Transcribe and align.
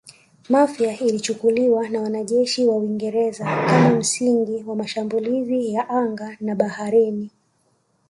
Mafia 0.49 0.99
ilichukuliwa 0.99 1.89
na 1.89 2.01
wanajeshi 2.01 2.67
wa 2.67 2.75
Uingereza 2.75 3.45
kama 3.45 3.89
msingi 3.89 4.63
wa 4.63 4.75
mashambulizi 4.75 5.73
ya 5.73 5.89
angani 5.89 6.37
na 6.41 6.55
baharini 6.55 7.31